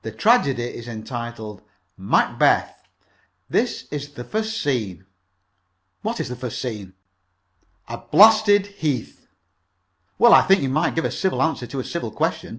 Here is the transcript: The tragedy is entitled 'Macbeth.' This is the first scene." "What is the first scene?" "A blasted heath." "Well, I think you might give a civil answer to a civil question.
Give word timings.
The 0.00 0.10
tragedy 0.10 0.62
is 0.64 0.88
entitled 0.88 1.60
'Macbeth.' 1.98 2.82
This 3.50 3.84
is 3.90 4.12
the 4.14 4.24
first 4.24 4.56
scene." 4.62 5.04
"What 6.00 6.18
is 6.18 6.30
the 6.30 6.34
first 6.36 6.62
scene?" 6.62 6.94
"A 7.86 7.98
blasted 7.98 8.68
heath." 8.68 9.26
"Well, 10.18 10.32
I 10.32 10.40
think 10.40 10.62
you 10.62 10.70
might 10.70 10.94
give 10.94 11.04
a 11.04 11.10
civil 11.10 11.42
answer 11.42 11.66
to 11.66 11.78
a 11.78 11.84
civil 11.84 12.10
question. 12.10 12.58